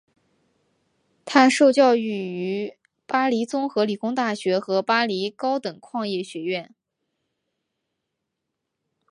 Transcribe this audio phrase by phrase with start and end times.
[1.25, 6.73] 他受教育于巴黎综合理工大学和巴黎高等矿业学院。